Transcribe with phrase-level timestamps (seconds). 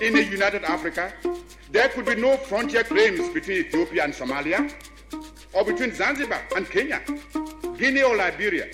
[0.00, 1.12] in a united Africa,
[1.70, 4.72] there could be no frontier claims between Ethiopia and Somalia,
[5.52, 7.02] or between Zanzibar and Kenya,
[7.78, 8.68] Guinea or Liberia.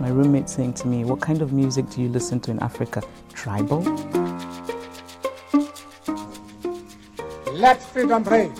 [0.00, 3.02] My roommate saying to me, What kind of music do you listen to in Africa?
[3.34, 3.82] Tribal?
[7.52, 8.54] Let freedom reign.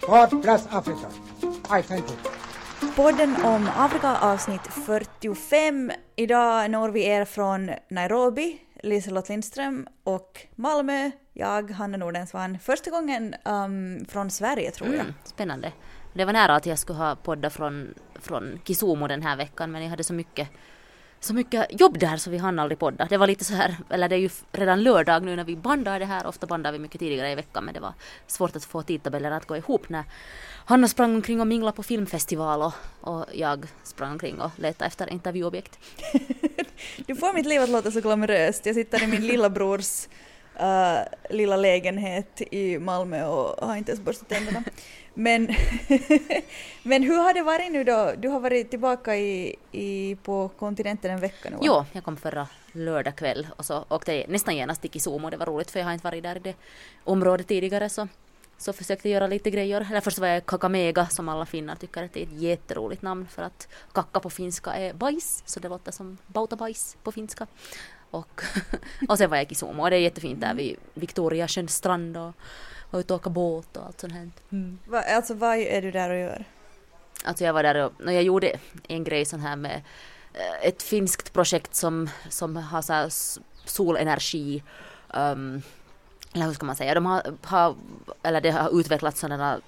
[0.00, 1.10] God bless Africa.
[1.68, 2.31] I thank you.
[2.90, 5.92] Podden om Afrika avsnitt 45.
[6.16, 12.58] Idag når vi er från Nairobi, Liselott Lindström och Malmö, jag, Hanna Nordensvan.
[12.58, 15.00] Första gången um, från Sverige tror jag.
[15.00, 15.72] Mm, spännande.
[16.14, 19.82] Det var nära att jag skulle ha poddat från, från Kisumu den här veckan men
[19.82, 20.48] jag hade så mycket
[21.24, 23.06] så mycket jobb där så vi hann aldrig podda.
[23.10, 25.98] Det var lite så här, eller det är ju redan lördag nu när vi bandar
[25.98, 26.26] det här.
[26.26, 27.92] Ofta bandar vi mycket tidigare i veckan men det var
[28.26, 30.04] svårt att få tidtabeller att gå ihop när
[30.64, 35.12] Hanna sprang omkring och minglade på filmfestival och, och jag sprang omkring och letade efter
[35.12, 35.78] intervjuobjekt.
[37.06, 38.66] du får mitt liv att låta så glamoröst.
[38.66, 40.08] Jag sitter i min lilla brors
[40.60, 40.98] uh,
[41.30, 44.64] lilla lägenhet i Malmö och har inte ens borstat tänderna.
[45.14, 45.48] Men,
[46.82, 48.12] men hur har det varit nu då?
[48.18, 51.62] Du har varit tillbaka i, i, på kontinenten en vecka nu va?
[51.64, 55.30] Jo, jag kom förra lördag kväll och så åkte jag nästan genast till Kisumu.
[55.30, 56.54] Det var roligt för jag har inte varit där i det
[57.04, 58.08] området tidigare så,
[58.58, 59.86] så försökte jag göra lite grejer.
[59.90, 63.28] Eller först var jag Kakamega som alla finnar tycker att det är ett jätteroligt namn
[63.28, 67.46] för att kakka på finska är bajs så det låter som bautabajs på finska.
[68.10, 68.42] Och,
[69.08, 72.32] och sen var jag i Kisumu och det är jättefint där vid Victoriasjöns strand och
[72.92, 74.30] var ute och åka båt och allt sånt här.
[74.52, 74.78] Mm.
[74.86, 76.44] Va, alltså vad är du där och gör?
[77.24, 79.82] Alltså jag var där och, och jag gjorde en grej sån här med
[80.34, 83.08] eh, ett finskt projekt som, som har så
[83.64, 84.62] solenergi
[85.14, 85.62] um,
[86.32, 87.74] eller hur ska man säga, de har, har
[88.22, 89.60] eller det har utvecklats sådana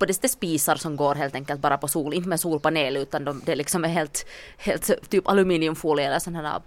[0.00, 3.42] på det spisar som går helt enkelt bara på sol, inte med solpanel utan de,
[3.46, 4.26] det liksom är helt,
[4.58, 6.62] helt typ aluminiumfolie eller sådana,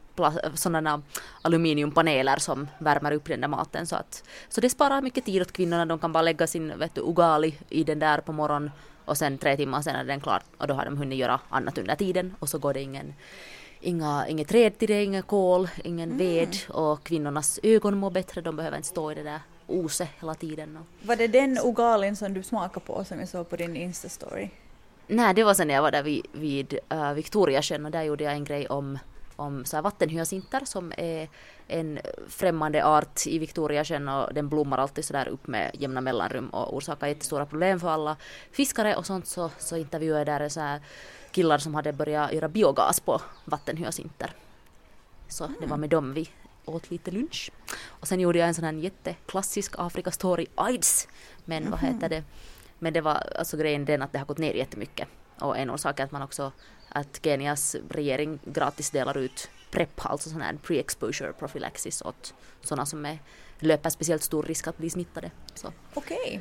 [0.54, 1.02] sådana
[1.42, 3.88] aluminiumpaneler som värmer upp den där maten.
[3.88, 6.96] Så att så det sparar mycket tid åt kvinnorna, de kan bara lägga sin vet
[6.96, 8.72] du, ugali i den där på morgonen
[9.06, 11.78] och sen tre timmar sen är den klar och då har de hunnit göra annat
[11.78, 12.36] under tiden.
[12.40, 13.14] Och så går det ingen
[13.82, 16.18] inga, inget träd till det, inga kol, ingen mm.
[16.18, 20.34] ved och kvinnornas ögon mår bättre, de behöver inte stå i det där ose hela
[20.34, 20.80] tiden.
[21.02, 24.50] Var det den ugalin som du smakade på som jag såg på din Insta-story?
[25.08, 28.24] Nej, det var sen när jag var där vid, vid uh, Victoriasjön och där gjorde
[28.24, 29.00] jag en grej om,
[29.36, 31.30] om så här vattenhyacinter som är
[31.68, 36.76] en främmande art i Victoriasjön och den blommar alltid sådär upp med jämna mellanrum och
[36.76, 38.18] orsakar jättestora problem för alla
[38.52, 40.82] fiskare och sånt så, så intervjuade jag där så här
[41.32, 44.32] killar som hade börjat göra biogas på vattenhyacinter.
[45.28, 46.30] Så det var med dem vi
[46.66, 47.52] åt lite lunch.
[47.86, 51.08] Och sen gjorde jag en sån här jätteklassisk Afrika-story, AIDS.
[51.46, 52.24] Men vad heter det?
[52.80, 55.08] Men det var alltså grejen den att det har gått ner jättemycket.
[55.40, 56.52] Och en orsak är att man också
[56.90, 63.06] att Kenias regering gratis delar ut PREP, alltså sån här pre-exposure prophylaxis åt sådana som
[63.06, 63.20] är,
[63.60, 65.32] löper speciellt stor risk att bli smittade.
[65.94, 66.18] Okej.
[66.18, 66.40] Okay.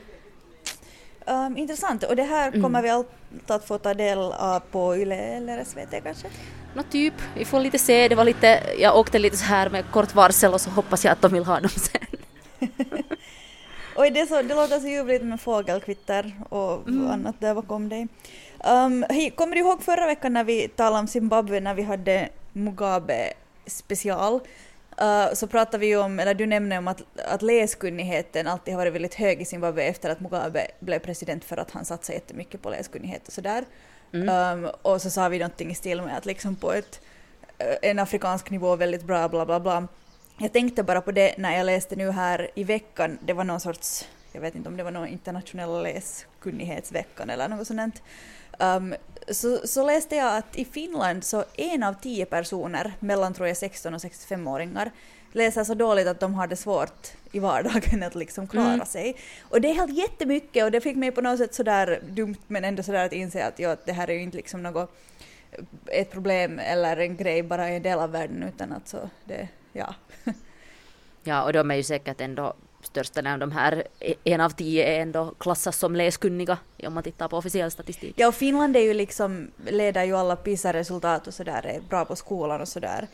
[1.26, 2.02] Um, intressant.
[2.02, 2.62] Och det här mm.
[2.62, 3.08] kommer vi allt
[3.46, 6.28] att få ta del av på YLE eller SVT kanske?
[6.74, 8.08] Nå typ, vi får lite se.
[8.08, 11.12] Det var lite, jag åkte lite så här med kort varsel och så hoppas jag
[11.12, 12.00] att de vill ha dem sen.
[13.96, 17.10] Oj, det, så, det låter så ljuvligt med fågelkvitter och mm.
[17.10, 18.08] annat där bakom dig.
[18.64, 22.28] Um, hej, kommer du ihåg förra veckan när vi talade om Zimbabwe när vi hade
[22.52, 23.32] Mugabe
[23.66, 24.40] special?
[25.00, 28.94] Uh, så pratade vi om, eller du nämnde om att, att läskunnigheten alltid har varit
[28.94, 32.70] väldigt hög i Zimbabwe efter att Mugabe blev president för att han satsade jättemycket på
[32.70, 33.64] läskunnighet och sådär.
[34.12, 34.64] Mm.
[34.64, 37.00] Um, och så sa vi någonting i stil med att liksom på ett,
[37.62, 39.88] uh, en afrikansk nivå väldigt bra bla bla bla.
[40.38, 43.60] Jag tänkte bara på det när jag läste nu här i veckan, det var någon
[43.60, 48.02] sorts, jag vet inte om det var någon internationella läskunnighetsveckan eller något sånt.
[48.58, 48.94] Um,
[49.28, 53.56] så, så läste jag att i Finland så en av tio personer mellan tror jag
[53.56, 54.90] 16 och 65-åringar
[55.32, 58.86] läser så dåligt att de har det svårt i vardagen att liksom klara mm.
[58.86, 59.16] sig.
[59.42, 62.64] Och det är helt jättemycket och det fick mig på något sätt sådär dumt men
[62.64, 64.90] ändå sådär att inse att ja, det här är ju inte liksom något
[65.86, 69.48] ett problem eller en grej bara i en del av världen utan att så det,
[69.72, 69.94] ja.
[71.24, 73.84] ja och de är ju säkert ändå största av de här,
[74.24, 78.14] en av tio är ändå klassas som läskunniga om man tittar på officiell statistik.
[78.16, 82.16] Ja och Finland är ju liksom, leder ju alla PISA-resultat och sådär, är bra på
[82.16, 83.08] skolan och sådär.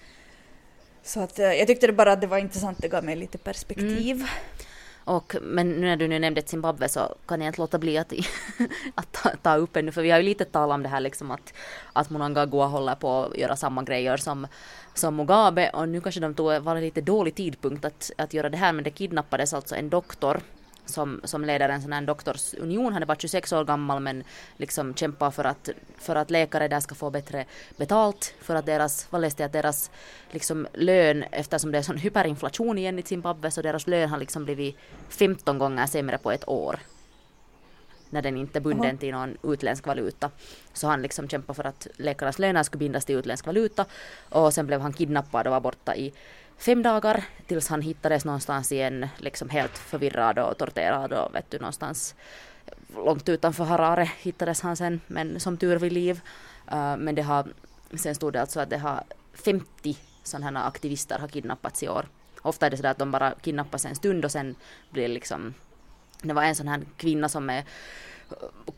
[1.02, 4.16] Så att eh, jag tyckte bara att det var intressant, det gav mig lite perspektiv.
[4.16, 4.28] Mm.
[5.08, 8.12] Och, men nu när du nu nämnde Zimbabwe så kan jag inte låta bli att,
[8.94, 11.30] att ta, ta, upp ännu, för vi har ju lite talat om det här liksom
[11.30, 11.52] att,
[11.92, 14.46] att Mnangagwa håller på att göra samma grejer som,
[14.98, 18.56] som Mugabe och nu kanske de tog, var lite dålig tidpunkt att, att göra det
[18.56, 20.40] här, men det kidnappades alltså en doktor
[20.90, 22.92] som, som leder en sån här doktorsunion.
[22.92, 24.24] Han är bara 26 år gammal men
[24.56, 25.68] liksom kämpar för att,
[25.98, 27.44] för att läkare där ska få bättre
[27.76, 28.34] betalt.
[28.40, 29.90] För att deras, vad läste jag, att deras
[30.30, 34.44] liksom lön, eftersom det är sån hyperinflation igen i Zimbabwe, så deras lön har liksom
[34.44, 34.76] blivit
[35.08, 36.78] 15 gånger sämre på ett år
[38.10, 38.98] när den inte är bunden Aha.
[38.98, 40.30] till någon utländsk valuta.
[40.72, 43.84] Så han liksom kämpade för att läkarnas löner skulle bindas till utländsk valuta
[44.28, 46.12] och sen blev han kidnappad och var borta i
[46.58, 51.58] fem dagar tills han hittades någonstans igen liksom helt förvirrad och torterad och vet du
[51.58, 52.14] någonstans
[52.96, 56.20] långt utanför Harare hittades han sen men som tur vid liv.
[56.72, 57.46] Uh, men det har,
[57.96, 59.02] sen stod det alltså att det har
[59.34, 62.06] 50 sådana aktivister har kidnappats i år.
[62.42, 64.54] Ofta är det sådär att de bara kidnappas en stund och sen
[64.90, 65.54] blir liksom
[66.22, 67.64] det var en sån här kvinna som är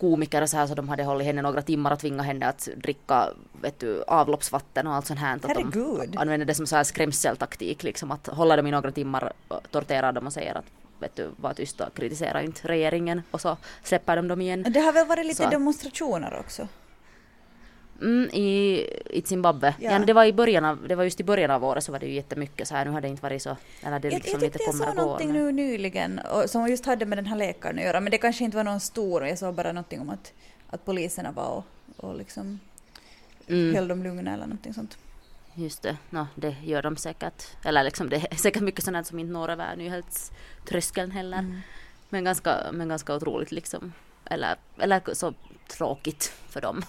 [0.00, 2.68] komiker och så här så de hade hållit henne några timmar och tvingat henne att
[2.76, 3.28] dricka
[3.62, 5.36] vet du, avloppsvatten och allt sånt här.
[5.36, 6.16] Att de Herregud.
[6.16, 9.32] använder det som så här skrämseltaktik liksom att hålla dem i några timmar,
[9.70, 10.64] tortera dem och säger att
[10.98, 14.66] vet du, var tysta och kritisera inte regeringen och så släpper de dem igen.
[14.68, 15.50] Det har väl varit lite Så.
[15.50, 16.68] demonstrationer också?
[18.00, 18.80] Mm, i,
[19.10, 19.74] I Zimbabwe.
[19.78, 19.90] Ja.
[19.92, 19.98] Ja.
[19.98, 22.06] det var i början av, det var just i början av året så var det
[22.06, 24.52] ju jättemycket så här, nu har det inte varit så, eller det Jag, liksom jag
[24.52, 27.84] tyckte jag såg någonting nu nyligen och, som just hade med den här läkaren att
[27.84, 30.32] göra men det kanske inte var någon stor, jag såg bara någonting om att,
[30.70, 31.64] att poliserna var och,
[32.04, 32.60] och liksom
[33.48, 33.74] Mm.
[33.74, 34.98] höll dem lugna eller någonting sånt.
[35.54, 37.44] Just det, no, det gör de säkert.
[37.64, 41.38] Eller liksom det är säkert mycket sånt som inte når över nyhetströskeln heller.
[41.38, 41.60] Mm.
[42.08, 43.92] Men, ganska, men ganska otroligt liksom.
[44.24, 45.34] Eller, eller så
[45.68, 46.82] tråkigt för dem.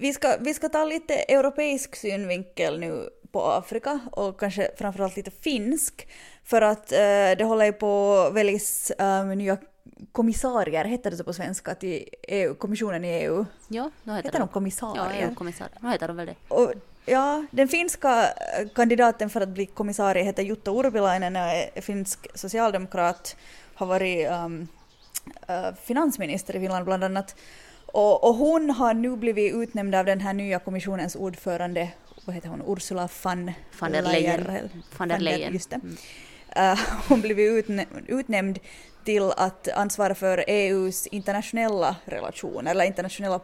[0.00, 5.30] Vi ska, vi ska ta lite europeisk synvinkel nu på Afrika och kanske framförallt lite
[5.30, 6.08] finsk.
[6.44, 6.98] För att eh,
[7.38, 9.56] det håller ju på att väljas eh, nya
[10.12, 13.44] kommissarier, heter det så på svenska, till EU, kommissionen i EU.
[13.68, 15.28] Ja, nu heter, Heter de Ja, kommissarier?
[15.28, 15.72] EU-kommissarie.
[15.80, 16.34] Nu heter de väl det.
[16.48, 16.72] Och,
[17.06, 22.26] ja, den finska eh, kandidaten för att bli kommissarie heter Jutta Urpilainen och är finsk
[22.34, 23.36] socialdemokrat,
[23.74, 24.68] har varit um,
[25.82, 27.36] finansminister i Finland bland annat.
[27.92, 31.88] Och, och hon har nu blivit utnämnd av den här nya kommissionens ordförande,
[32.24, 34.42] vad heter hon, Ursula van, Van der Leyen.
[34.42, 34.70] Leyen.
[34.98, 35.52] Van der Leyen.
[35.52, 35.80] Just det.
[36.56, 38.58] Eh, hon blivit utnä utnämnd
[39.04, 43.40] till att ansvara för EUs internationella relationer, eller internationella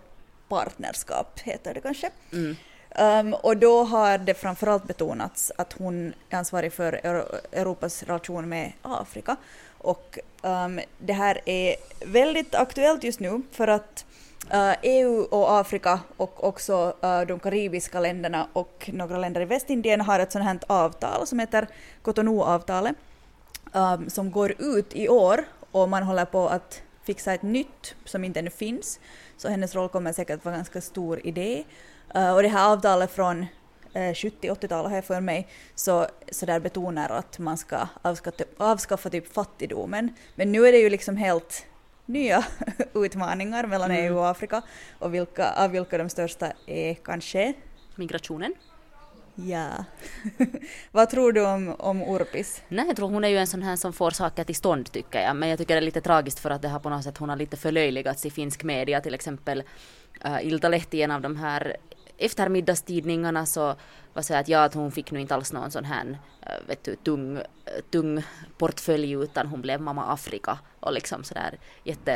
[0.48, 2.10] partnerskap heter det kanske.
[2.32, 2.56] Mm.
[2.98, 8.48] Um, och då har det framförallt betonats att hon är ansvarig för Euro- Europas relation
[8.48, 9.36] med Afrika.
[9.78, 11.76] Och um, det här är
[12.06, 14.13] väldigt aktuellt just nu för att uh,
[14.50, 20.00] Eh, EU och Afrika och också eh, de karibiska länderna och några länder i Västindien
[20.00, 21.68] har ett sådant här avtal som heter
[22.02, 22.96] Cotonou-avtalet
[23.72, 28.24] ehm, som går ut i år och man håller på att fixa ett nytt som
[28.24, 29.00] inte ännu finns.
[29.36, 31.64] Så hennes roll kommer säkert vara ganska stor idé.
[32.12, 32.18] det.
[32.18, 33.46] Eh, och det här avtalet från
[33.94, 39.32] 70-80-talet har jag för mig, så, så där betonar att man ska avskaffa, avskaffa typ
[39.34, 40.14] fattigdomen.
[40.34, 41.66] Men nu är det ju liksom helt
[42.06, 42.44] nya
[42.94, 44.04] utmaningar mellan Mm.
[44.04, 44.62] EU och Afrika
[44.98, 47.54] och vilka, av vilka de största är kanske
[47.96, 48.54] Migrationen.
[49.34, 49.84] Ja.
[50.92, 52.62] Vad tror du om, om Urpis?
[52.68, 55.20] Nej, jag tror hon är ju en sån här som får saker till stånd tycker
[55.20, 55.36] jag.
[55.36, 57.28] Men jag tycker det är lite tragiskt för att det har på något sätt hon
[57.28, 59.00] har lite förlöjligats i finsk media.
[59.00, 59.62] Till exempel
[60.26, 61.76] uh, Iltalehti, en av de här
[62.18, 63.74] eftermiddagstidningarna så
[64.12, 66.84] var så att ja, att hon fick nu inte alls någon sån här eh, vet
[66.84, 67.44] du, tung, eh,
[67.90, 68.22] tung
[68.58, 72.14] portfölj utan hon blev mamma Afrika och liksom sådär jätte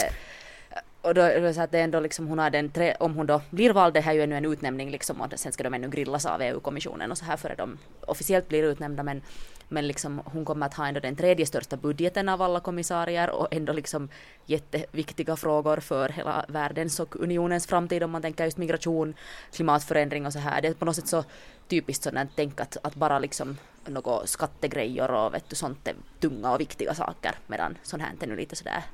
[1.02, 3.26] och då är det så att det ändå liksom hon har den tre, om hon
[3.26, 5.74] då blir vald, det här är ju ännu en utnämning liksom och sen ska de
[5.74, 9.22] ännu grillas av EU-kommissionen och så här före de officiellt blir utnämnda men,
[9.68, 13.48] men liksom hon kommer att ha ändå den tredje största budgeten av alla kommissarier och
[13.50, 14.08] ändå liksom
[14.46, 19.14] jätteviktiga frågor för hela världens och unionens framtid om man tänker just migration,
[19.52, 20.62] klimatförändring och så här.
[20.62, 21.24] Det är på något sätt så
[21.68, 23.56] typiskt sådant tänk att, att bara liksom
[23.86, 28.26] något skattegrejer och vet du, sånt är tunga och viktiga saker medan sånt här är
[28.26, 28.84] nu lite sådär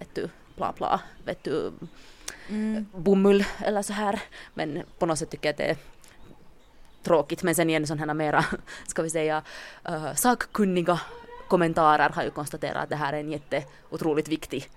[0.00, 1.72] vet du, bla bla, vet du,
[2.48, 2.86] Mm.
[2.92, 4.22] bomull eller så här.
[4.54, 5.76] Men på något sätt tycker jag att det är
[7.02, 7.42] tråkigt.
[7.42, 8.44] Men sen igen sådana mera,
[8.86, 9.42] ska vi säga,
[9.88, 11.00] uh, sakkunniga
[11.48, 14.68] kommentarer har ju konstaterat att det här är en jätte otroligt viktig,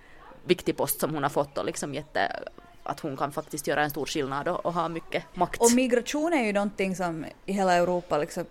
[0.46, 2.44] viktig post som hon har fått och liksom jätte
[2.84, 5.62] att hon kan faktiskt göra en stor skillnad och, och ha mycket makt.
[5.62, 8.46] Och migration är ju någonting som i hela Europa, liksom,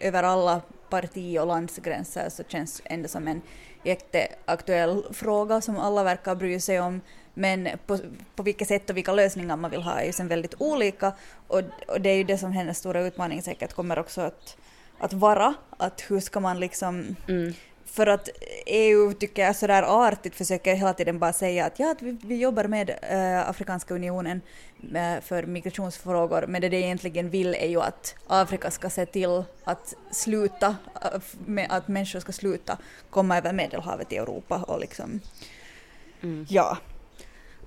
[0.00, 3.42] över alla parti och landsgränser, så känns ändå som en
[3.82, 7.00] jätteaktuell fråga som alla verkar bry sig om.
[7.34, 7.98] Men på,
[8.34, 11.12] på vilket sätt och vilka lösningar man vill ha är ju sen väldigt olika.
[11.46, 14.56] Och, och det är ju det som hennes stora utmaning säkert kommer också att,
[14.98, 15.54] att vara.
[15.76, 17.54] Att hur ska man liksom Mm
[17.92, 18.28] för att
[18.66, 22.36] EU tycker jag sådär artigt försöker hela tiden bara säga att ja, att vi, vi
[22.36, 24.40] jobbar med äh, Afrikanska unionen
[24.94, 29.44] äh, för migrationsfrågor, men det de egentligen vill är ju att Afrika ska se till
[29.64, 30.76] att sluta,
[31.56, 32.78] äh, att människor ska sluta
[33.10, 35.20] komma över Medelhavet till Europa och liksom,
[36.22, 36.46] Mm.
[36.48, 36.78] ja.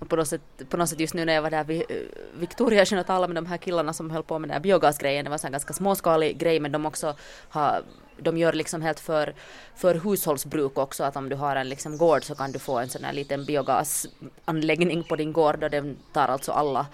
[0.03, 1.98] Och på något, sätt, på något sätt just nu när jag var där vid eh,
[2.39, 5.31] Victoria och talade med de här killarna som höll på med den här biogasgrejen, det
[5.31, 7.15] var en ganska småskalig grej men de också
[7.50, 7.83] har
[8.17, 9.33] de gör liksom helt för,
[9.75, 12.89] för hushållsbruk också, att om du har en liksom gård så kan du få en
[12.89, 16.86] sån här liten biogasanläggning på din gård och den tar alltså alla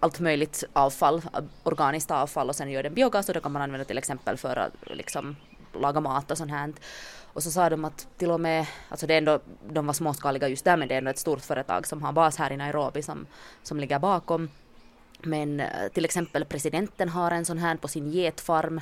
[0.00, 1.22] allt möjligt avfall,
[1.62, 4.56] organiskt avfall och sen gör den biogas och det kan man använda till exempel för
[4.56, 5.36] att liksom
[5.80, 6.72] laga mat och sånt här.
[7.36, 10.48] Och så sa de att till och med, alltså det är ändå, de var småskaliga
[10.48, 13.02] just där men det är ändå ett stort företag som har bas här i Nairobi
[13.02, 13.26] som,
[13.62, 14.48] som ligger bakom.
[15.22, 18.80] Men eh, till exempel presidenten har en sån här på sin getfarm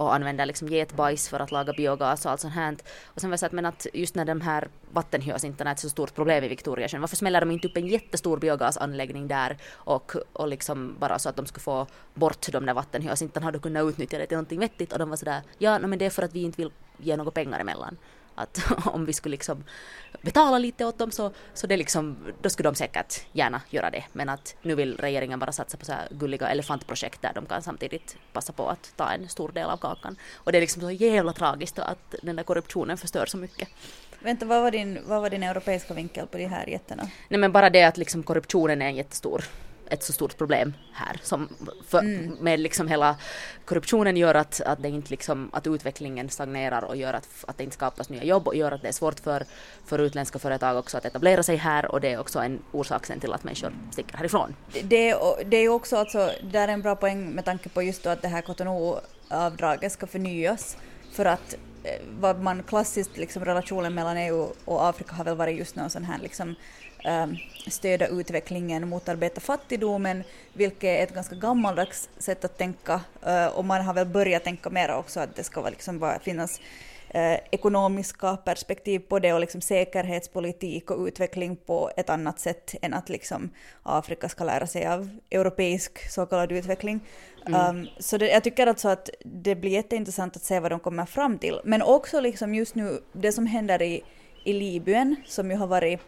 [0.00, 2.76] och använder liksom getbajs för att laga biogas och allt sånt här.
[3.04, 5.80] Och sen var det så att, men att just när de här vattenhyacinterna är ett
[5.80, 10.12] så stort problem i Victoriasjön, varför smäller de inte upp en jättestor biogasanläggning där och,
[10.32, 14.18] och liksom bara så att de skulle få bort de där vattenhyacinterna hade kunnat utnyttja
[14.18, 14.92] det till någonting vettigt?
[14.92, 17.16] Och de var sådär, ja no, men det är för att vi inte vill ge
[17.16, 17.96] några pengar emellan
[18.40, 19.64] att om vi skulle liksom
[20.22, 24.04] betala lite åt dem så, så det liksom, då skulle de säkert gärna göra det.
[24.12, 27.62] Men att nu vill regeringen bara satsa på så här gulliga elefantprojekt där de kan
[27.62, 30.16] samtidigt passa på att ta en stor del av kakan.
[30.34, 33.68] Och det är liksom så jävla tragiskt att den där korruptionen förstör så mycket.
[34.22, 37.08] Vänta, vad var, din, vad var din europeiska vinkel på de här jätterna?
[37.28, 39.44] Nej men bara det att liksom korruptionen är en jättestor
[39.90, 41.20] ett så stort problem här.
[41.22, 41.48] Som
[41.86, 42.36] för, mm.
[42.40, 43.16] Med liksom hela
[43.64, 47.64] korruptionen gör att, att, det inte liksom, att utvecklingen stagnerar och gör att, att det
[47.64, 49.44] inte skapas nya jobb och gör att det är svårt för,
[49.84, 53.20] för utländska företag också att etablera sig här och det är också en orsak sen
[53.20, 54.54] till att människor sticker härifrån.
[54.82, 55.14] Det,
[55.46, 58.22] det är också alltså, det är en bra poäng med tanke på just då att
[58.22, 60.76] det här Cotonou-avdraget ska förnyas
[61.12, 61.56] för att
[62.20, 66.04] vad man klassiskt liksom relationen mellan EU och Afrika har väl varit just någon sån
[66.04, 66.54] här liksom
[67.04, 73.46] ehm, um, stödja utvecklingen, motarbeta fattigdomen, vilket är ett ganska gammaldags sätt att tänka uh,
[73.46, 76.60] och man har väl börjat tänka mer också att det ska vara liksom bara finnas
[77.14, 82.94] uh, ekonomiska perspektiv på det och liksom säkerhetspolitik och utveckling på ett annat sätt än
[82.94, 83.50] att liksom
[83.82, 87.00] Afrika ska lära sig av europeisk så kallad utveckling.
[87.46, 87.76] Mm.
[87.76, 91.06] Um, så det, jag tycker alltså att det blir jätteintressant att se vad de kommer
[91.06, 91.60] fram till.
[91.64, 94.02] Men också liksom just nu det som händer i,
[94.44, 96.00] i Libyen som ju har varit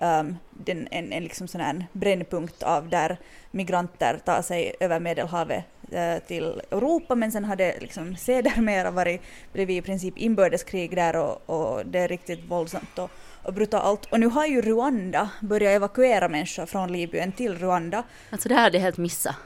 [0.00, 3.16] um, den, en, en liksom sån här brännpunkt av där
[3.50, 9.22] migranter tar sig över Medelhavet Eh, till Europa men sen har det liksom sedermera varit,
[9.52, 13.10] bredvid i princip inbördeskrig där och, och det är riktigt våldsamt och,
[13.42, 14.04] och brutalt.
[14.12, 18.02] Och nu har ju Rwanda börjat evakuera människor från Libyen till Rwanda.
[18.30, 19.36] Alltså det här hade jag helt missat.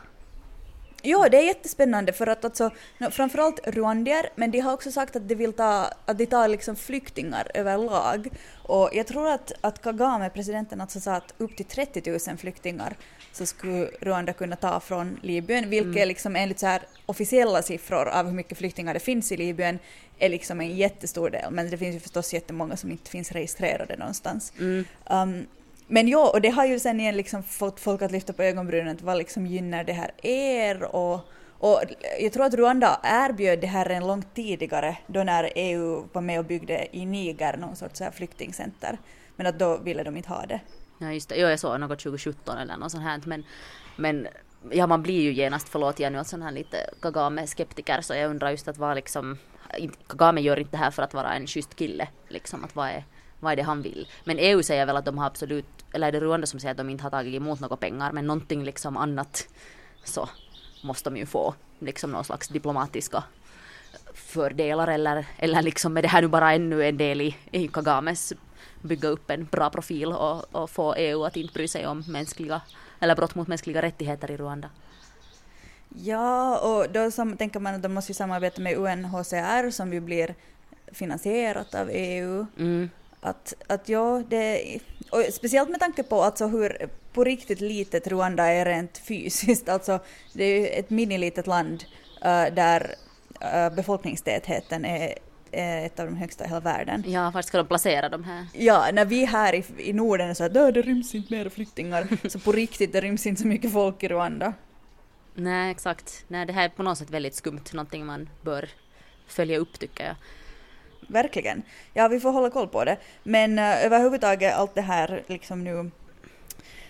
[1.02, 2.70] Ja, det är jättespännande för att alltså,
[3.10, 6.76] framförallt rwandier, men de har också sagt att de vill ta, att de tar liksom
[6.76, 8.28] flyktingar överlag.
[8.62, 12.96] Och jag tror att, att Kagame, presidenten, alltså sa att upp till 30 000 flyktingar
[13.32, 16.08] så skulle Rwanda kunna ta från Libyen, vilket mm.
[16.08, 19.78] liksom enligt så här officiella siffror av hur mycket flyktingar det finns i Libyen
[20.18, 23.96] är liksom en jättestor del, men det finns ju förstås jättemånga som inte finns registrerade
[23.96, 24.52] någonstans.
[24.58, 24.84] Mm.
[25.10, 25.46] Um,
[25.88, 28.96] men ja, och det har ju sen igen liksom fått folk att lyfta på ögonbrynen,
[28.96, 30.82] att vad liksom gynnar det här er?
[30.82, 31.20] Och,
[31.58, 31.82] och
[32.20, 36.38] jag tror att Rwanda erbjöd det här redan långt tidigare, då när EU var med
[36.38, 38.98] och byggde i Niger någon sorts här flyktingcenter.
[39.36, 40.60] Men att då ville de inte ha det.
[40.98, 43.44] Ja just det, jo, jag såg något 2017 eller något sånt här, men,
[43.96, 44.28] men
[44.70, 48.30] ja man blir ju genast, förlåt jag nu, att sån här lite Kagame-skeptiker, så jag
[48.30, 49.38] undrar just att vad liksom,
[50.06, 53.04] Kagame gör inte det här för att vara en schysst kille, liksom att vad är
[53.40, 54.08] vad är det han vill.
[54.24, 56.76] Men EU säger väl att de har absolut, eller är det Rwanda som säger att
[56.76, 59.48] de inte har tagit emot några pengar, men någonting liksom annat
[60.04, 60.28] så
[60.82, 63.24] måste de ju få, liksom någon slags diplomatiska
[64.14, 68.32] fördelar eller, eller liksom är det här nu bara ännu en del i, i Kagames
[68.82, 72.60] bygga upp en bra profil och, och få EU att inte bry sig om mänskliga
[73.00, 74.70] eller brott mot mänskliga rättigheter i Rwanda.
[75.88, 80.00] Ja, och då som, tänker man att de måste ju samarbeta med UNHCR som ju
[80.00, 80.34] blir
[80.92, 82.46] finansierat av EU.
[82.58, 82.90] Mm.
[83.20, 84.78] Att, att ja, det,
[85.10, 89.68] och speciellt med tanke på alltså hur på riktigt litet Rwanda är rent fysiskt.
[89.78, 90.00] Alltså,
[90.32, 91.84] det är ju ett minilitet land
[92.24, 92.94] uh, där
[93.44, 95.14] uh, befolkningstätheten är
[95.50, 97.04] ett av de högsta i hela världen.
[97.06, 98.46] Ja, var ska de placera de här?
[98.52, 102.08] Ja, när vi här i, i Norden är så att det ryms inte mer flyktingar,
[102.28, 104.52] så på riktigt det ryms inte så mycket folk i Rwanda.
[105.34, 106.24] Nej, exakt.
[106.28, 108.68] Nej, det här är på något sätt väldigt skumt, någonting man bör
[109.26, 110.14] följa upp tycker jag
[111.08, 111.62] verkligen.
[111.94, 112.96] Ja, vi får hålla koll på det.
[113.22, 115.90] Men uh, överhuvudtaget allt det här liksom nu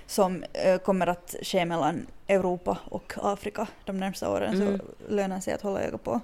[0.06, 4.78] som uh, kommer att ske mellan Europa och Afrika de närmsta åren mm.
[4.78, 6.20] så lönar sig att hålla öga på.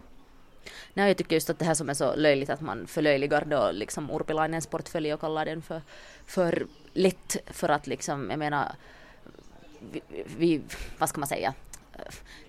[0.94, 3.70] Nej, jag tycker just att det här som är så löjligt att man förlöjligar då
[3.72, 5.82] liksom Urpilainens portfölj och kallar den för,
[6.26, 8.72] för lätt för att liksom, jag menar,
[9.92, 10.02] vi,
[10.38, 10.60] vi
[10.98, 11.54] vad ska man säga,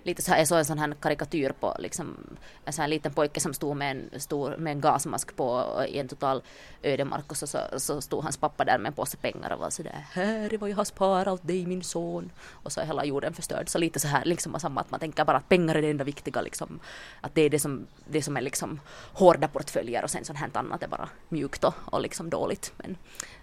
[0.02, 2.16] lite så här, jag såg en sån här karikatyr på liksom,
[2.64, 5.98] en sån här liten pojke som stod med en, stor, med en gasmask på i
[5.98, 6.42] en total
[6.82, 9.70] ödemark och så, så, så stod hans pappa där med en påse pengar och var
[9.70, 12.30] sådär här är vad jag har sparat åt dig min son.
[12.50, 13.68] Och så är hela jorden förstörd.
[13.68, 16.04] Så lite så här liksom samma att man tänker bara att pengar är det enda
[16.04, 16.80] viktiga liksom.
[17.20, 18.80] Att det är det som, det som är liksom
[19.12, 22.72] hårda portföljer och sen sånt här annat är bara mjukt och, och liksom dåligt.
[22.76, 22.96] Men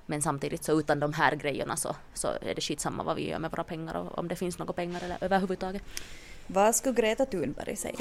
[0.05, 3.39] men samtidigt så utan de här grejerna så, så är det skitsamma vad vi gör
[3.39, 5.83] med våra pengar och om det finns några pengar eller överhuvudtaget.
[6.47, 7.99] Vad skulle Greta Thunberg säga?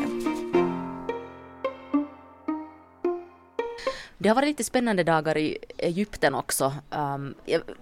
[4.18, 6.74] Det har varit lite spännande dagar i Egypten också.
[6.90, 7.34] Um,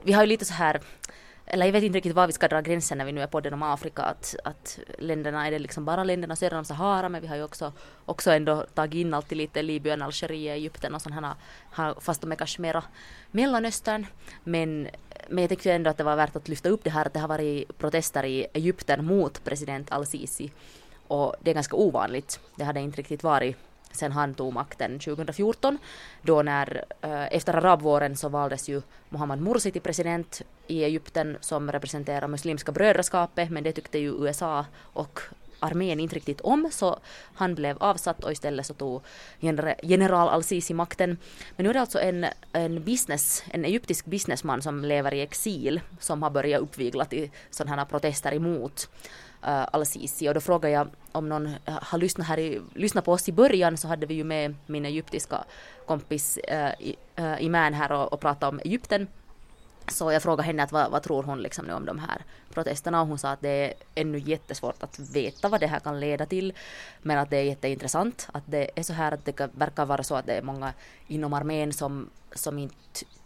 [0.02, 0.80] vi har ju lite så här
[1.52, 3.40] eller jag vet inte riktigt var vi ska dra gränsen när vi nu är på
[3.40, 7.20] den om Afrika, att, att länderna är det liksom bara länderna söder om Sahara, men
[7.20, 7.72] vi har ju också,
[8.04, 11.36] också ändå tagit in alltid lite Libyen, Algeriet, Egypten och sådana
[11.70, 12.84] här, fast de är kanske mera
[13.30, 14.06] Mellanöstern.
[14.44, 14.88] Men,
[15.28, 17.20] men jag tyckte ändå att det var värt att lyfta upp det här att det
[17.20, 20.52] har varit protester i Egypten mot president al-Sisi.
[21.06, 22.40] Och det är ganska ovanligt.
[22.56, 23.56] Det hade inte riktigt varit
[23.92, 25.78] sen han tog makten 2014.
[26.22, 31.72] Då när, eh, efter arabvåren så valdes ju Mohammad Mursi till president i Egypten som
[31.72, 35.20] representerar Muslimska brödraskapet, men det tyckte ju USA och
[35.60, 36.98] armén inte riktigt om, så
[37.34, 39.02] han blev avsatt och istället så tog
[39.82, 41.16] general al-Sisi makten.
[41.56, 45.80] Men nu är det alltså en, en, business, en egyptisk businessman som lever i exil
[46.00, 48.88] som har börjat uppvigla till sådana här protester emot
[49.46, 53.12] uh, al-Sisi och då frågade jag om någon eh, har lyssnat, här i, lyssnat på
[53.12, 55.44] oss i början så hade vi ju med min egyptiska
[55.86, 56.72] kompis eh,
[57.20, 59.08] uh, Iman här och, och pratade om Egypten.
[59.88, 63.00] Så jag frågade henne att vad, vad tror hon liksom nu om de här protesterna
[63.00, 66.26] och hon sa att det är ännu jättesvårt att veta vad det här kan leda
[66.26, 66.52] till.
[67.02, 70.14] Men att det är jätteintressant att det är så här att det verkar vara så
[70.14, 70.72] att det är många
[71.06, 72.76] inom armén som, som inte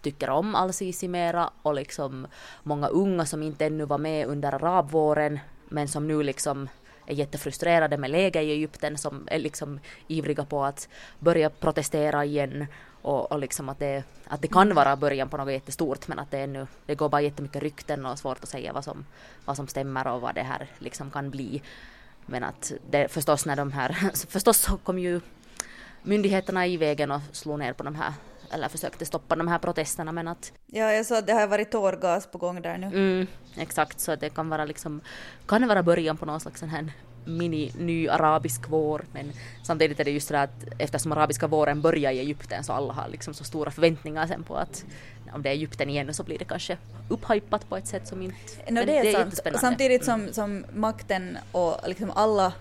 [0.03, 2.27] tycker om al-Sisi mera och liksom
[2.63, 6.69] många unga som inte ännu var med under arabvåren men som nu liksom
[7.07, 12.67] är jättefrustrerade med läget i Egypten som är liksom ivriga på att börja protestera igen
[13.03, 16.31] och, och liksom att det, att det kan vara början på något jättestort men att
[16.31, 19.07] det ännu, det går bara jättemycket rykten och svårt att säga vad som,
[19.45, 21.63] vad som stämmer och vad det här liksom kan bli.
[22.27, 23.93] Men att det förstås när de här,
[24.29, 25.21] förstås så kom ju
[26.03, 28.13] myndigheterna i vägen och slog ner på de här
[28.55, 30.53] eller försökte stoppa de här protesterna men att...
[30.67, 32.87] Ja, jag såg att det har varit tårgas på gång där nu.
[32.87, 35.01] Mm, exakt, så det kan vara liksom,
[35.47, 36.93] kan vara början på någon slags sån här
[37.27, 42.13] mini ny arabisk vår men samtidigt är det just det att eftersom arabiska våren börjar
[42.13, 44.85] i Egypten så alla har liksom så stora förväntningar sen på att
[45.35, 48.37] om det är Egypten igen så blir det kanske upphypat på ett sätt som inte...
[48.71, 49.61] No, det, är det är sant.
[49.61, 52.53] Samtidigt som, som makten och liksom alla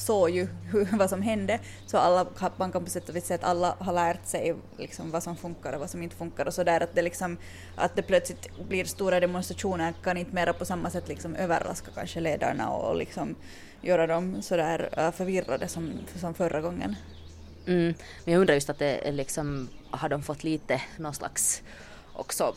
[0.00, 3.38] såg ju hur, vad som hände, så alla, man kan på sätt och vis säga
[3.38, 6.54] att alla har lärt sig liksom vad som funkar och vad som inte funkar och
[6.54, 7.36] sådär att det liksom,
[7.76, 12.20] att det plötsligt blir stora demonstrationer kan inte mera på samma sätt liksom överraska kanske
[12.20, 13.34] ledarna och, liksom
[13.82, 16.96] göra dem sådär uh, förvirrade som, som förra gången.
[17.66, 21.62] Mm, men jag undrar just att det liksom, har de fått lite någon slags
[22.12, 22.54] också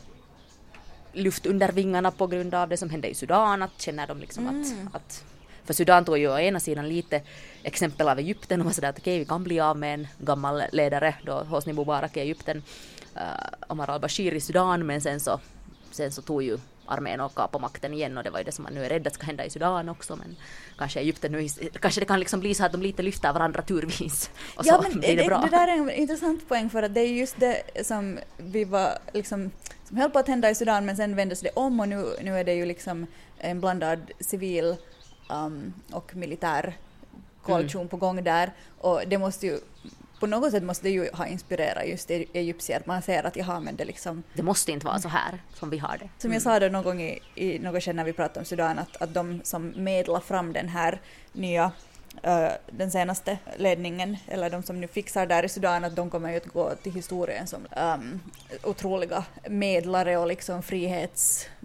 [1.14, 4.48] luft under vingarna på grund av det som hände i Sudan, att känner de liksom
[4.48, 4.62] mm.
[4.62, 5.24] att, att
[5.66, 7.22] för Sudan tog ju å ena sidan lite
[7.64, 10.08] exempel av Egypten och var sådär att okej, okay, vi kan bli av med en
[10.20, 12.64] gammal ledare då Hosni Mubarak i Egypten,
[13.16, 13.22] uh,
[13.68, 15.40] Omar al-Bashir i Sudan, men sen så,
[15.92, 18.64] sen så tog ju armén och på makten igen och det var ju det som
[18.64, 20.36] man nu är rädd att ska hända i Sudan också men
[20.78, 21.48] kanske Egypten nu,
[21.82, 24.82] kanske det kan liksom bli så att de lite lyfter varandra turvis och ja, så
[24.82, 25.42] men blir det, det bra.
[25.42, 28.98] Det där är en intressant poäng för att det är just det som vi var
[29.14, 29.52] liksom
[29.88, 32.40] som höll på att hända i Sudan men sen vändes det om och nu, nu
[32.40, 34.76] är det ju liksom en blandad civil
[35.34, 36.78] um, och militär
[37.42, 37.90] koalition mm.
[37.90, 39.60] på gång där och det måste ju
[40.24, 43.76] på något sätt måste det ju ha inspirerat just egyptier, man ser att jaha men
[43.76, 44.24] det liksom...
[44.34, 46.10] Det måste inte vara så här som vi har det.
[46.18, 46.42] Som jag mm.
[46.42, 49.14] sa då någon gång i, i något skede när vi pratade om Sudan att, att
[49.14, 51.02] de som medlar fram den här
[51.34, 51.72] nya
[52.28, 56.32] uh, den senaste ledningen, eller de som nu fixar där i Sudan, att de kommer
[56.32, 58.20] ju att gå till historien som um,
[58.64, 60.62] otroliga medlare och liksom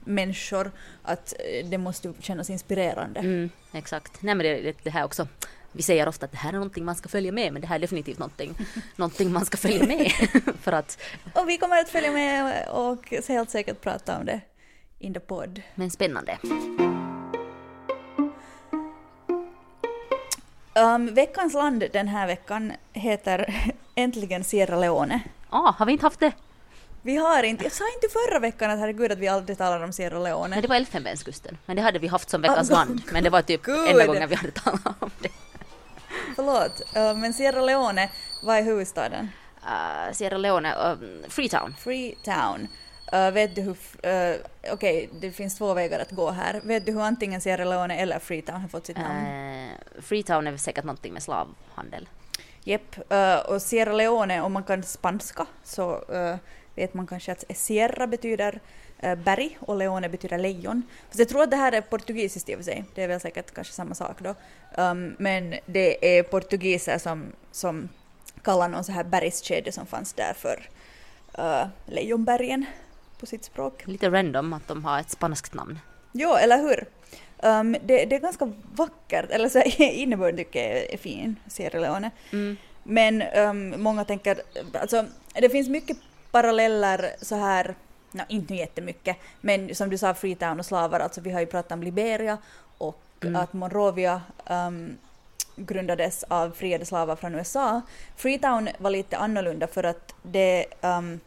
[0.09, 0.71] frihetsmänniskor.
[1.03, 3.21] Att uh, det måste kännas inspirerande.
[3.21, 4.23] Mm, exakt.
[4.23, 5.29] Nej men det, det här också
[5.73, 7.77] vi säger ofta att det här är någonting man ska följa med men det här
[7.77, 8.55] är definitivt någonting,
[8.97, 10.13] någonting man ska följa med
[10.61, 10.99] för att...
[11.35, 14.41] Och vi kommer att följa med och helt säkert prata om det
[14.99, 15.63] in the podd.
[15.75, 16.39] Men spännande.
[20.75, 23.55] Um, veckans land den här veckan heter
[23.95, 25.21] äntligen Sierra Leone.
[25.51, 26.33] Ah, har vi inte haft det?
[27.03, 29.93] Vi har inte, jag sa inte förra veckan att herregud att vi aldrig talar om
[29.93, 30.49] Sierra Leone.
[30.49, 31.59] Nej, det var Elfenbenskusten.
[31.67, 33.03] Men det hade vi haft som veckans oh, land.
[33.13, 35.31] Men det var typ enda gången vi hade talat om det
[36.39, 36.83] förlåt.
[36.97, 38.11] Uh, men Sierra Leone,
[38.43, 39.31] Vad är huvudstaden?
[39.63, 41.75] Uh, Sierra Leone, uh, Freetown.
[41.79, 42.69] Freetown.
[43.15, 43.77] Uh, vet du hur...
[44.07, 44.37] Uh,
[44.73, 46.61] Okej, det finns två vägar att gå här.
[46.65, 49.27] Vet du hur antingen Sierra Leone eller Freetown har fått sitt namn?
[50.03, 52.09] Freetown är säkert någonting med slavhandel.
[52.65, 56.05] Japp, uh, och Sierra Leone, om man kan spanska så
[56.79, 58.61] vet man kanske att Sierra betyder
[59.05, 60.83] uh, berg och Leone betyder lejon.
[61.09, 63.21] Fast jag tror att det här är portugisiskt i och för sig, det är väl
[63.21, 64.35] säkert kanske samma sak då.
[64.83, 67.89] Um, men det är portugiser som, som
[68.43, 70.69] kallar någon så här bergskedja som fanns där för
[71.39, 72.67] uh, Lejonbergen
[73.21, 73.87] på sitt språk.
[73.87, 75.79] Lite random att de har ett spanskt namn.
[76.13, 76.87] Jo, eller hur?
[77.43, 82.11] Um, det, det, är ganska vackert, eller så innebörden tycker jag är fin, Sierra Leone.
[82.33, 82.57] Mm.
[82.83, 84.43] Men um, många tänker,
[84.81, 85.97] alltså det finns mycket
[86.31, 87.75] paralleller så här,
[88.13, 91.73] no, inte jättemycket, men som du sa Freetown och slavar, alltså vi har ju pratat
[91.73, 92.39] om Liberia
[92.79, 93.37] och Mm.
[93.37, 94.99] att Monrovia um,
[95.57, 97.81] grundades av friade slavar från USA.
[98.17, 101.21] Freetown var lite annorlunda för att det um,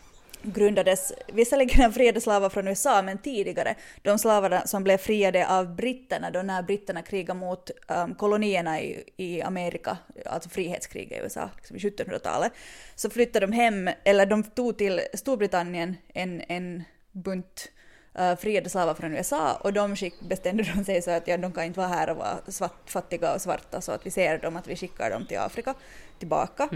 [0.44, 5.76] grundades visserligen av friade slavar från USA, men tidigare, de slavarna som blev friade av
[5.76, 11.50] britterna då när britterna krigade mot um, kolonierna i, i Amerika, alltså frihetskriget i USA,
[11.56, 12.52] liksom i 1700-talet,
[12.96, 17.72] så flyttade de hem, eller de tog till Storbritannien en, en bunt
[18.20, 21.54] uh, friade slavar från USA och de skick, bestämde de sig så att ja, de
[21.54, 24.56] kan inte vara här och vara svart, fattiga och svarta så att vi ser dem
[24.56, 25.74] att vi skickar dem till Afrika
[26.20, 26.70] tillbaka.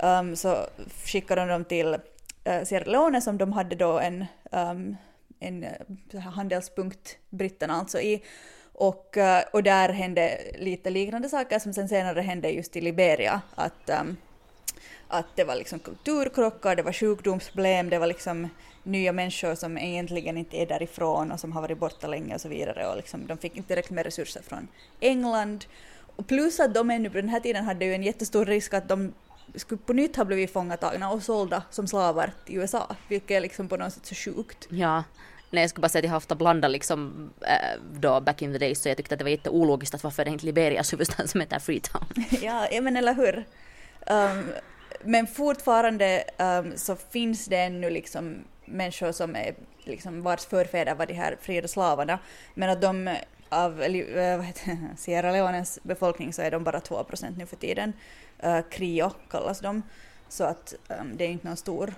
[0.00, 0.66] Um, så
[1.04, 1.96] skickade de dem till
[2.46, 4.96] Eh, Sierra Leone som de hade då en, um,
[5.40, 5.64] en
[6.12, 8.22] eh, handelspunkt, britterna alltså i.
[8.72, 13.40] Och, eh, och där hände lite liknande saker som sen senare hände just i Liberia.
[13.54, 14.16] Att, um,
[15.08, 18.48] att det var liksom kulturkrockar, det var sjukdomsproblem, det var liksom
[18.82, 22.48] nya människor som egentligen inte är därifrån och som har varit borta länge och så
[22.48, 22.86] vidare.
[22.86, 24.68] Och liksom, de fick inte direkt med resurser från
[25.00, 25.64] England.
[26.16, 28.88] Och plus att de ännu på den här tiden hade ju en jättestor risk att
[28.88, 29.12] de
[29.54, 33.68] skulle på nytt ha blivit fångatagna och sålda som slavar till USA, vilket är liksom
[33.68, 34.66] på något sätt så sjukt.
[34.70, 35.04] Ja.
[35.50, 38.52] Nej, jag skulle bara säga att jag har ofta blandat liksom äh, då back in
[38.52, 40.92] the days så jag tyckte att det var jätteologiskt att varför är det inte Liberias
[40.92, 42.06] huvudstad som heter Freetown.
[42.42, 43.44] ja, men eller hur.
[44.06, 44.52] Um,
[45.04, 49.54] men fortfarande um, så finns det ännu liksom människor som är
[49.84, 52.18] liksom vars förfäder var de här fria slavarna,
[52.54, 53.16] men att de
[53.48, 57.56] av vad heter, det, Sierra Leones befolkning så är de bara 2 procent nu för
[57.56, 57.92] tiden.
[58.44, 59.82] Uh, Krio kallas de,
[60.28, 61.94] så att um, det är inte någon stor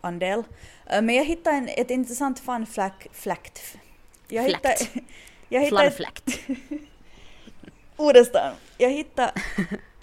[0.00, 0.38] andel.
[0.38, 3.06] Uh, men jag hittade en, ett intressant fun fact.
[3.12, 3.76] fact.
[4.28, 4.76] Jag hittade,
[5.48, 6.38] jag hittade ett, Flanfläkt.
[7.96, 8.54] Ordestan.
[8.78, 9.32] Jag hittade,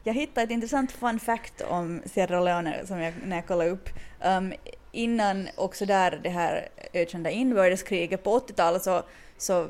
[0.03, 3.89] jag hittade ett intressant fun fact om Sierra Leone som jag, när jag kollade upp.
[4.25, 4.53] Um,
[4.91, 9.03] innan också där det här ökända inbördeskriget på 80-talet så,
[9.37, 9.67] så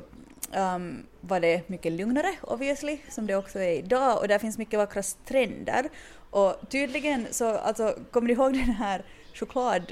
[0.56, 4.80] um, var det mycket lugnare obviously, som det också är idag och där finns mycket
[4.80, 5.90] vackra stränder.
[6.30, 9.02] Och tydligen så, alltså, kommer ni ihåg den här
[9.34, 9.92] choklad,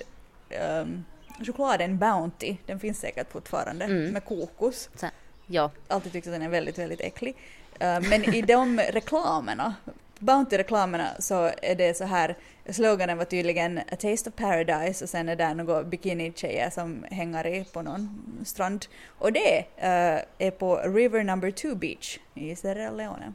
[0.81, 1.05] um,
[1.45, 2.57] chokladen Bounty?
[2.65, 4.11] Den finns säkert fortfarande, Mm.
[4.13, 5.07] med kokos Så,
[5.47, 7.35] ja, alltid tyckt att den är väldigt, väldigt äcklig.
[7.73, 9.75] Uh, men i de reklamerna,
[10.19, 12.37] Bounty-reklamerna, så är det så här,
[12.69, 17.47] sloganen var tydligen A taste of paradise och sen är det några bikini-tjejer som hänger
[17.47, 18.85] i på någon strand.
[19.07, 23.33] Och det uh, är på River Number Two Beach i Sierra Leone.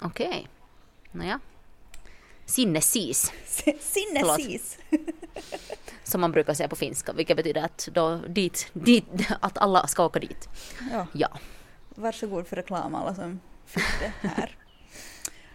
[0.00, 0.48] okej.
[1.12, 1.40] Nåja.
[2.46, 3.32] Sinnesis,
[3.80, 4.78] Sinnesis!
[6.04, 9.04] som man brukar säga på finska, vilket betyder att då dit, dit,
[9.40, 10.48] att alla ska åka dit.
[10.92, 11.28] Ja, Ja.
[11.94, 14.56] varsågod för reklam alla som fick det här.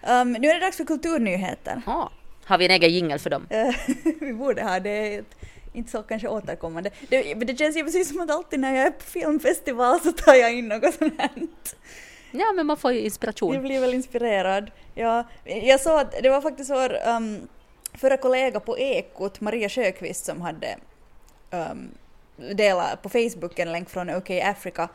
[0.07, 1.81] Um, nu är det dags för kulturnyheter.
[1.85, 2.09] Ah,
[2.45, 3.47] har vi en egen jingel för dem?
[3.49, 3.75] Eh,
[4.19, 4.89] vi borde ha det.
[4.89, 5.35] är ett-
[5.73, 6.89] Inte så kanske återkommande.
[7.09, 10.33] Det, det känns ju precis som att alltid när jag är på filmfestival så tar
[10.33, 11.29] jag in något sånt här.
[12.31, 13.61] Ja, men man får ju Jag inspiration.
[13.61, 14.71] blir väl inspirerad.
[14.95, 17.47] Ja, jag såg att det var faktiskt vår um,
[17.93, 20.77] förra kollega på Ekot, Maria Sjöqvist, som hade
[21.51, 21.91] um,
[22.55, 24.89] delat på Facebook en länk från OK Africa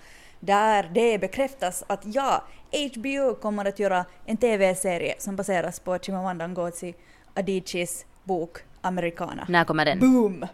[0.44, 6.46] där det bekräftas att ja, HBO kommer att göra en TV-serie som baseras på Chimamanda
[6.46, 6.94] Ngozi
[7.34, 9.46] Adichis bok Americana.
[9.48, 10.00] När kommer den?
[10.00, 10.46] Boom!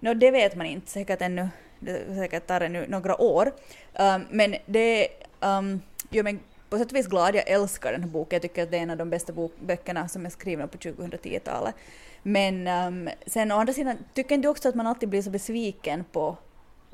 [0.00, 1.48] Nå, det vet man inte, säkert ännu,
[1.78, 3.52] det säkert tar ännu några år.
[3.98, 5.08] Um, men det
[5.40, 6.38] um, gör mig
[6.70, 8.82] på sätt och vis glad, jag älskar den här boken, jag tycker att det är
[8.82, 11.74] en av de bästa böckerna som är skrivna på 2010-talet.
[12.22, 15.30] Men um, sen å andra sidan, tycker inte du också att man alltid blir så
[15.30, 16.36] besviken på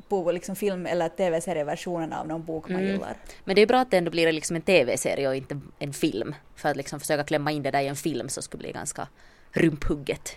[0.09, 2.93] på liksom film eller tv-serieversionen av någon bok man Mm.
[2.93, 3.17] gillar.
[3.45, 6.35] Men det är bra att det ändå blir liksom en tv-serie och inte en film.
[6.57, 9.09] För att liksom försöka klämma in det där i en film så skulle bli ganska
[9.53, 10.37] rumphugget.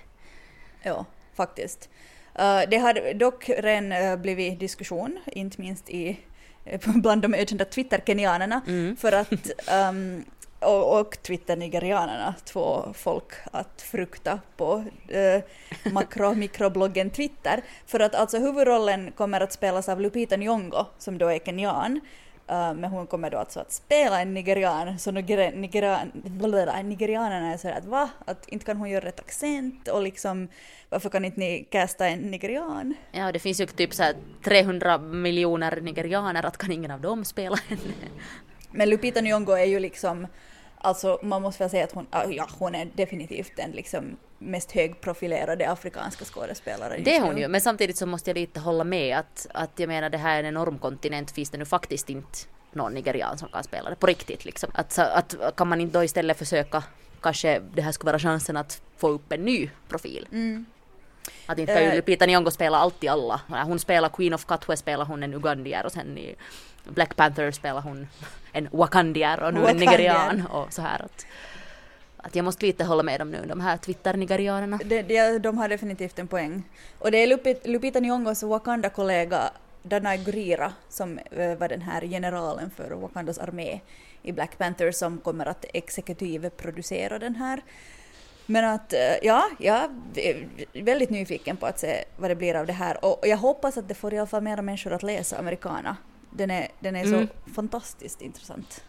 [0.82, 1.90] Ja, faktiskt.
[2.40, 6.20] Uh, det har dock redan uh, blivit diskussion, inte minst i,
[6.66, 8.96] eh, bland de ökända Twitter-kenyanerna, Mm.
[8.96, 9.32] för att
[9.90, 10.26] um,
[10.60, 15.42] och, och Twitter-nigerianerna, två folk att frukta på eh,
[15.92, 17.64] makro mikrobloggen Twitter.
[17.86, 22.00] För att alltså huvudrollen kommer att spelas av Lupita Nyong'o som då är kenyan.
[22.52, 27.54] Uh, men hon kommer då alltså att spela en nigerian, så niger, nigerian, blablabla, nigerianerna
[27.54, 28.10] är sådär att va?
[28.26, 30.48] Att inte kan hon göra rätt accent och liksom
[30.90, 32.94] varför kan inte ni casta en nigerian?
[33.12, 37.26] Ja, det finns ju typ så här 300 miljoner nigerianer, att kan ingen av dem
[37.26, 37.82] spela henne?
[38.72, 40.28] Men Lupita Nyong'o är ju liksom,
[40.82, 45.70] alltså man måste väl säga att hon, ja hon är definitivt den liksom mest högprofilerade
[45.70, 47.42] afrikanska skådespelare just Det är hon nu.
[47.42, 50.36] ju, men samtidigt så måste jag lite hålla med att, att jag menar det här
[50.36, 52.38] är en enorm kontinent, finns det nu faktiskt inte
[52.72, 54.72] någon nigerian som kan spela det på riktigt liksom.
[54.74, 56.84] Att, att kan man inte då istället försöka,
[57.22, 60.28] kanske det här skulle vara chansen att få upp en ny profil.
[60.32, 60.66] Mm.
[61.50, 61.96] Att inte kan ju Eh.
[61.96, 63.42] Lupita Nyong'o spela alltid alla.
[63.48, 66.36] Hon spelar Queen of Katwe spelar hon en ugandier och sen i
[66.84, 68.08] Black Panther spelar hon
[68.52, 71.26] en wakandier och nu en nigerian och så här att,
[72.18, 74.80] att jag måste lite hålla med dem nu, de här Twitter-nigerianerna.
[74.86, 76.64] Det, det, de har definitivt en poäng.
[77.00, 79.50] Och det är Lupita, Lupita Nyong'os Wakanda-kollega
[79.84, 83.80] Danai Gurira som eh, var den här generalen för Wakandas armé
[84.22, 87.62] i Black Panther som kommer att exekutiv producera den här.
[88.52, 89.78] Men att, eh, ja, jag
[90.16, 90.48] är
[90.84, 93.88] väldigt nyfiken på att se vad det blir av det här och jag hoppas att
[93.88, 95.98] det får i alla fall mera människor att läsa Americana.
[96.30, 97.28] Den är, den är Mm.
[97.28, 98.84] så fantastiskt intressant.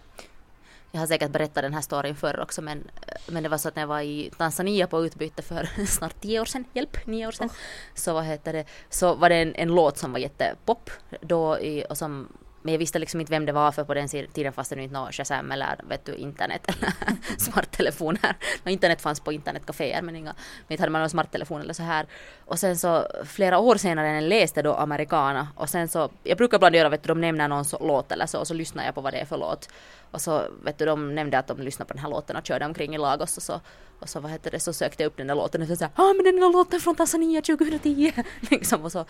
[0.93, 2.91] Jag har säkert berättat den här storyn förr också men,
[3.29, 6.41] men det var så att när jag var i Tanzania på utbyte för snart tio
[6.41, 7.49] år sedan, hjälp, nio år sedan,
[7.95, 11.85] så vad heter det, så var det en, en låt som var jättepop då i,
[11.91, 12.29] och som
[12.63, 14.83] men jag visste liksom inte vem det var för på den tiden fanns det nu
[14.83, 16.93] inte något Shazam eller vet du, internet eller
[17.39, 18.37] smarttelefoner.
[18.65, 20.35] Internet fanns på internetcaféer men, inga,
[20.67, 22.07] men inte hade man någon smarttelefon eller så här.
[22.45, 26.39] Och sen så flera år senare när jag läste då Americana och sen så, jag
[26.39, 28.85] brukar ibland göra vet du, de nämner någon så, låt eller så och så lyssnar
[28.85, 29.69] jag på vad det är för låt.
[30.11, 32.65] Och så vet du, de nämnde att de lyssnade på den här låten och körde
[32.67, 33.61] omkring i Lagos och så,
[34.01, 35.93] och så vad heter det, så sökte jag upp den där låten och så såhär,
[35.95, 38.13] ah men den där låten från Tanzania 2010!
[38.51, 39.05] liksom och så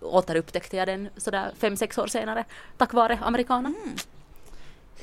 [0.00, 2.44] återupptäckte jag den sådär fem, sex år senare
[2.76, 3.74] tack vare Americana.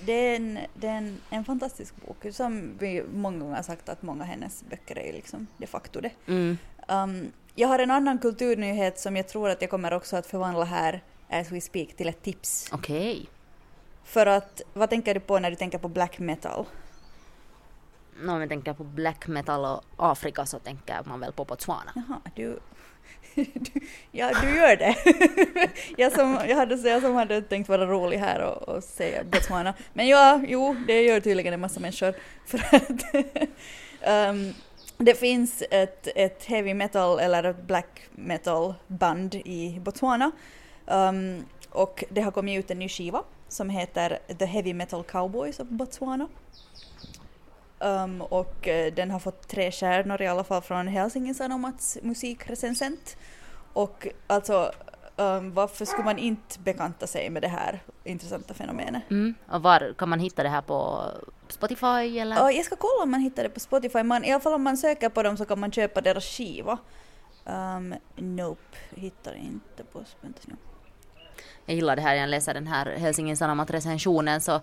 [0.06, 3.90] Det är, en, det är en, en fantastisk bok som vi många gånger har sagt
[3.90, 6.12] att många av hennes böcker är liksom de facto det.
[6.28, 6.58] Mm.
[6.88, 10.66] Um, jag har en annan kulturnyhet som jag tror att jag kommer också att förvandla
[10.66, 12.70] här as we speak till ett tips.
[12.72, 13.30] Okej.
[14.04, 16.66] För att, vad tänker du på när du tänker på black metal?
[18.22, 21.92] No, om jag tänker på black metal och Afrika så tänker man väl på Botswana.
[21.96, 22.60] Jaha, du...
[23.36, 23.72] du
[24.12, 24.96] ja, du gör det.
[25.98, 29.74] jag, som, jag, hade, jag som hade tänkt vara rolig här och, och säga Botswana.
[29.94, 32.14] Men ja, jo, det gör tydligen en massa människor.
[32.46, 33.16] För att
[34.30, 34.54] um,
[34.98, 40.32] det finns ett, ett heavy metal eller ett black metal band i Botswana.
[40.86, 45.60] Um, och det har kommit ut en ny skiva som heter The Heavy Metal Cowboys
[45.60, 46.28] of Botswana.
[47.84, 53.18] Um, och eh, den har fått tre stjärnor i alla fall från Helsingin Sanomats musikrecensent.
[53.74, 54.72] Och alltså,
[55.16, 59.04] um, varför skulle man inte bekanta sig med det här intressanta fenomenet?
[59.12, 59.36] Mm.
[59.48, 61.08] Och var kan man hitta det här på
[61.48, 62.36] Spotify eller?
[62.36, 64.04] Ja, jag ska kolla om man hittar det på Spotify.
[64.04, 66.78] Man, I alla fall om man söker på dem så kan man köpa deras skiva.
[67.46, 70.04] Um, nope, hittar inte på...
[70.22, 70.56] Nu.
[71.66, 74.62] Jag gillar det här, jag läser den här Helsingin Sanomat recensionen så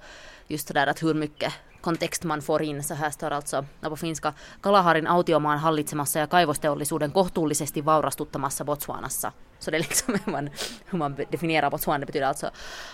[0.48, 2.82] just det där att hur mycket kontext man får in.
[2.82, 9.32] Så här står alltså på finska Kalaharin autiomaan hallitsemassa ja kaivosteollisuuden kohtuullisesti vaurastuttamassa Botswanassa.
[9.58, 10.50] Så det är liksom hur man,
[10.86, 11.98] hur man definierar Botswana.
[11.98, 12.50] Det betyder alltså,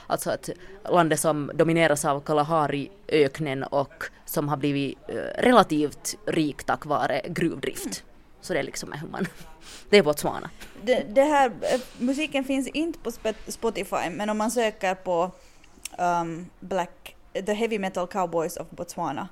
[0.07, 0.51] alltså att
[0.91, 8.05] landet som domineras av Kalahariöknen och som har blivit eh, relativt rik tack vare gruvdrift.
[8.47, 9.27] Så det är liksom hur man,
[9.91, 10.51] det är Botswana.
[10.83, 15.31] Det, det här, eh, musiken finns inte på Sp- Spotify, men om man söker på
[15.99, 19.29] um, Black, The Heavy Metal Cowboys of Botswana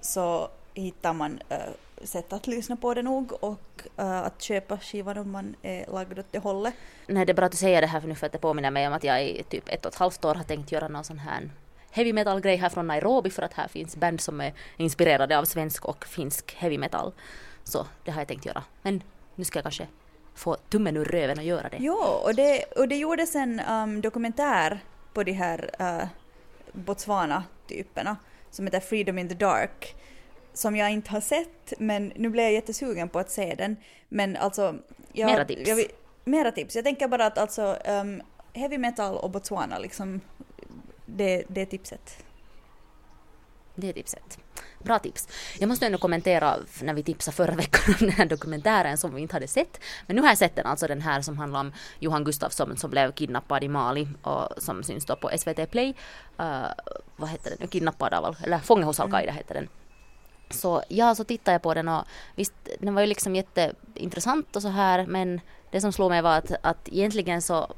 [0.00, 1.56] så hittar man uh,
[2.04, 6.18] sätt att lyssna på det nog och uh, att köpa skivan om man är lagd
[6.18, 6.74] åt det hållet.
[7.06, 8.70] Nej, det är bra att du säger det här för nu för att det påminner
[8.70, 11.04] mig om att jag i typ ett och ett halvt år har tänkt göra någon
[11.04, 11.50] sån här
[11.90, 15.44] heavy metal grej här från Nairobi för att här finns band som är inspirerade av
[15.44, 17.12] svensk och finsk heavy metal.
[17.64, 18.64] Så det har jag tänkt göra.
[18.82, 19.02] Men
[19.34, 19.86] nu ska jag kanske
[20.34, 21.76] få tummen ur röven och göra det.
[21.80, 24.80] Jo, och det, och det gjordes en um, dokumentär
[25.12, 26.08] på de här uh,
[26.72, 28.16] Botswana-typerna
[28.50, 29.94] som heter Freedom in the Dark
[30.52, 33.76] som jag inte har sett men nu blev jag jättesugen på att se den.
[34.08, 34.74] Men alltså...
[35.12, 35.68] Jag, Mera tips.
[35.68, 35.86] Jag,
[36.24, 36.76] mera tips.
[36.76, 38.22] Jag tänker bara att alltså um,
[38.52, 40.20] heavy metal och Botswana liksom
[41.06, 42.24] det, det är tipset.
[43.74, 44.38] Det är tipset.
[44.78, 45.28] Bra tips.
[45.58, 49.22] Jag måste ändå kommentera när vi tipsade förra veckan om den här dokumentären som vi
[49.22, 49.80] inte hade sett.
[50.06, 52.90] Men nu har jag sett den, alltså den här som handlar om Johan Gustafsson som
[52.90, 55.94] blev kidnappad i Mali och som syns då på SVT Play.
[56.40, 56.66] Uh,
[57.16, 57.68] vad heter den?
[57.68, 59.68] Kidnappad av, eller Fånge hos Al-Qaida heter den.
[60.50, 62.04] Så ja, så tittade jag på den och
[62.34, 66.38] visst, den var ju liksom jätteintressant och så här men det som slog mig var
[66.38, 67.74] att, att egentligen så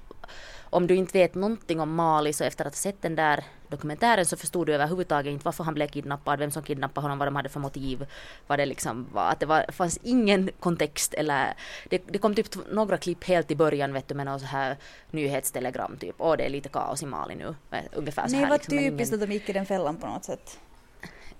[0.74, 4.26] om du inte vet någonting om Mali så efter att ha sett den där dokumentären
[4.26, 7.36] så förstod du överhuvudtaget inte varför han blev kidnappad, vem som kidnappade honom, vad de
[7.36, 8.06] hade för motiv,
[8.46, 11.54] vad det liksom var, att det var, fanns ingen kontext eller
[11.90, 14.76] det, det kom typ några klipp helt i början vet du med någon så här
[15.10, 17.54] nyhetstelegram typ, åh det är lite kaos i Mali nu,
[17.92, 18.50] ungefär så Nej, här.
[18.50, 20.58] vad liksom, typiskt ingen- att de gick i den fällan på något sätt.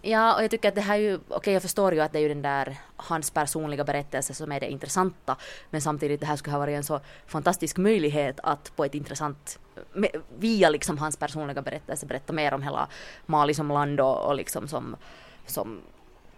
[0.06, 2.18] Ja, och jag tycker att det här är ju, okej jag förstår ju att det
[2.18, 5.36] är ju den där hans personliga berättelse som är det intressanta,
[5.70, 9.58] men samtidigt det här skulle ha varit en så fantastisk möjlighet att på ett intressant,
[10.38, 12.88] via liksom hans personliga berättelse berätta mer om hela
[13.26, 14.96] Mali som land och, och liksom som,
[15.46, 15.80] som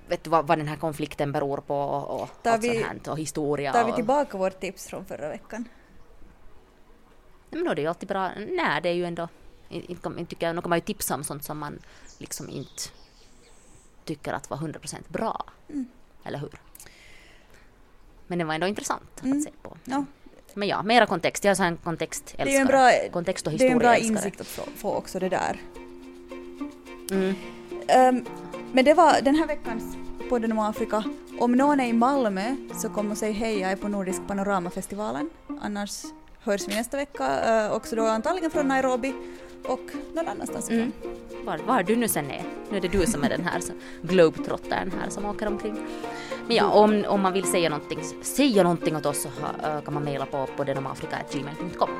[0.09, 3.07] vet du vad, vad den här konflikten beror på och, och Tar allt vi- sånt
[3.07, 3.73] här och historia.
[3.73, 5.69] Tar vi och, tillbaka vårt tips från förra veckan?
[7.51, 9.29] Nej, men då är det ju alltid bra, nej det är ju ändå,
[9.69, 11.79] inte, inte, tycker jag, nu kan man ju tipsa om sånt som man
[12.19, 12.83] liksom inte
[14.07, 15.45] tycker att var 100% bra.
[15.69, 15.87] Mm.
[16.25, 16.51] Eller hur?
[18.27, 19.39] Men det var ändå intressant Mm.
[19.39, 19.77] att se på.
[19.85, 20.05] Ja,
[20.55, 21.45] Men ja, mera kontext.
[21.45, 22.45] Jag är så en kontextälskare.
[22.45, 24.95] det är ju en bra, kontext och det är en bra insikt att få, få
[24.95, 25.61] också det där.
[27.11, 27.35] Mm.
[27.89, 28.25] Ehm,
[28.73, 29.97] men det var den här veckans
[30.29, 31.05] podden om Afrika.
[31.41, 35.31] Om någon är i Malmö så kom och säg hej, jag är på Nordisk Panoramafestivalen.
[35.63, 36.03] Annars
[36.41, 39.15] hörs vi nästa vecka, eh, också då antagligen från Nairobi
[39.65, 39.81] och
[40.15, 40.93] någon annanstans ifrån.
[41.03, 41.17] Mm.
[41.47, 42.43] Var, var du nu sen är.
[42.71, 43.63] Nu är det du som är den här
[44.03, 45.77] globetrottern här som åker omkring.
[46.47, 49.29] Men ja, om, om man vill säga någonting, säga någonting åt oss så
[49.85, 51.91] kan man mejla på poddenomafrika.gmail.com.